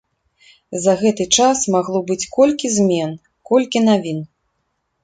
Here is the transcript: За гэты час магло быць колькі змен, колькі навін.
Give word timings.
За 0.85 0.95
гэты 1.01 1.27
час 1.37 1.57
магло 1.75 1.99
быць 2.09 2.27
колькі 2.39 2.73
змен, 2.79 3.17
колькі 3.53 3.79
навін. 3.89 4.19